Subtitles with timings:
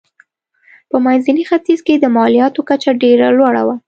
[0.89, 3.75] په منځني ختیځ کې د مالیاتو کچه ډېره لوړه وه.